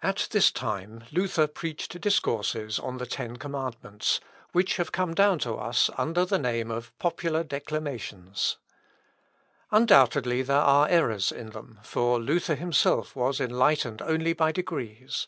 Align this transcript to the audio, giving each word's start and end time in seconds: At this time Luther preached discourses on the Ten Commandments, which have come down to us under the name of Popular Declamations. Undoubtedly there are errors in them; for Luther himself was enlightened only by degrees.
At 0.00 0.28
this 0.30 0.52
time 0.52 1.02
Luther 1.10 1.48
preached 1.48 2.00
discourses 2.00 2.78
on 2.78 2.98
the 2.98 3.04
Ten 3.04 3.36
Commandments, 3.36 4.20
which 4.52 4.76
have 4.76 4.92
come 4.92 5.12
down 5.12 5.40
to 5.40 5.54
us 5.56 5.90
under 5.98 6.24
the 6.24 6.38
name 6.38 6.70
of 6.70 6.96
Popular 7.00 7.42
Declamations. 7.42 8.58
Undoubtedly 9.72 10.42
there 10.42 10.58
are 10.60 10.88
errors 10.88 11.32
in 11.32 11.50
them; 11.50 11.80
for 11.82 12.20
Luther 12.20 12.54
himself 12.54 13.16
was 13.16 13.40
enlightened 13.40 14.00
only 14.00 14.32
by 14.34 14.52
degrees. 14.52 15.26